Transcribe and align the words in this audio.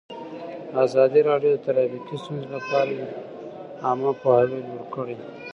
ازادي 0.83 1.21
راډیو 1.29 1.51
د 1.53 1.57
ټرافیکي 1.65 2.15
ستونزې 2.23 2.47
لپاره 2.55 2.91
عامه 3.85 4.11
پوهاوي 4.21 4.59
لوړ 4.67 4.81
کړی. 4.95 5.17